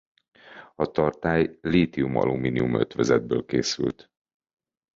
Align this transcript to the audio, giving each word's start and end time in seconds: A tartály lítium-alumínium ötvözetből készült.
A 0.75 0.91
tartály 0.91 1.57
lítium-alumínium 1.61 2.73
ötvözetből 2.75 3.45
készült. 3.45 4.11